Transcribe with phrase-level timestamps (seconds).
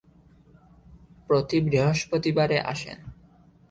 [1.27, 2.97] প্রতি বৃহস্পতিবারে আসেন?